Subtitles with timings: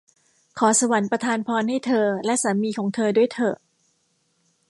[0.59, 3.57] ขอสวรรค์ประทานพรให้เธอและสามีของเธอด้วยเถอะ!